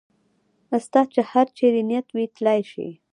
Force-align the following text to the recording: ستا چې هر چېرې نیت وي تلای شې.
ستا 0.85 1.01
چې 1.13 1.21
هر 1.31 1.47
چېرې 1.57 1.81
نیت 1.89 2.07
وي 2.13 2.25
تلای 2.35 2.61
شې. 2.71 2.87